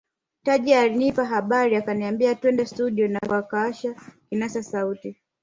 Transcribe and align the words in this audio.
Taji 0.43 0.73
alinipa 0.73 1.25
habari 1.25 1.75
akaniambia 1.75 2.35
twende 2.35 2.65
studio 2.65 3.07
na 3.07 3.19
akawasha 3.21 3.95
kinasa 4.29 4.63
sauti 4.63 5.17